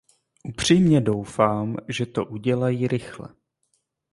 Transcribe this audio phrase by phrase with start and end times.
[0.43, 3.29] Upřímně doufám, že to udělají rychle.